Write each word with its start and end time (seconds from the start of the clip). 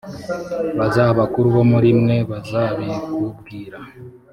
baza 0.77 1.01
abakuru 1.13 1.47
bo 1.55 1.63
muri 1.71 1.89
mwe, 2.01 2.17
bazabikubwira: 2.29 3.79